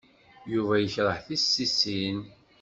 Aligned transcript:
Yuba 0.51 0.75
yekṛeh 0.77 1.19
tissisin. 1.27 2.19